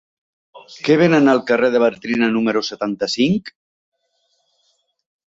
Què 0.85 0.93
venen 1.01 1.31
al 1.33 1.41
carrer 1.51 1.67
de 1.75 1.81
Bartrina 1.83 2.29
número 2.37 2.63
setanta-cinc? 2.69 3.53